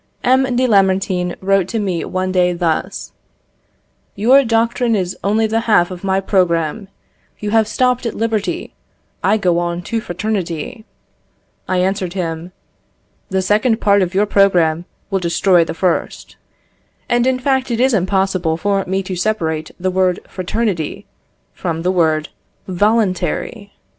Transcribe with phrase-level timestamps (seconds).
[0.23, 0.55] M.
[0.55, 3.11] de Lamartine wrote to me one day thus:
[4.15, 6.87] "Your doctrine is only the half of my programme;
[7.37, 8.73] you have stopped at liberty,
[9.23, 10.85] I go on to fraternity."
[11.67, 12.51] I answered him:
[13.29, 16.35] "The second part of your programme will destroy the first."
[17.07, 21.05] And in fact it is impossible for me to separate the word fraternity
[21.53, 22.29] from the word
[22.67, 23.71] voluntary.